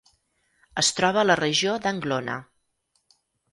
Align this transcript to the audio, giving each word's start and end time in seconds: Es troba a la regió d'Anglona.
Es 0.83 0.89
troba 0.99 1.21
a 1.23 1.27
la 1.27 1.37
regió 1.41 1.77
d'Anglona. 1.85 2.41